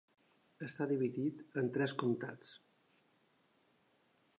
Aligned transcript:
Està 0.67 0.87
dividit 0.93 1.45
en 1.63 1.71
tres 1.77 1.95
comtats: 2.05 2.51